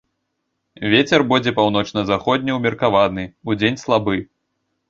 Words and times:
Вецер 0.93 1.25
будзе 1.33 1.53
паўночна-заходні 1.59 2.57
ўмеркаваны, 2.57 3.29
удзень 3.55 3.79
слабы. 3.83 4.17